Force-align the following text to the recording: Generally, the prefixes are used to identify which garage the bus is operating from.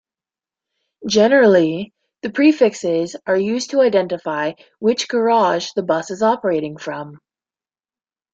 Generally, 1.07 1.93
the 2.23 2.31
prefixes 2.31 3.15
are 3.27 3.37
used 3.37 3.69
to 3.69 3.81
identify 3.81 4.53
which 4.79 5.07
garage 5.07 5.73
the 5.75 5.83
bus 5.83 6.09
is 6.09 6.23
operating 6.23 6.75
from. 6.77 7.19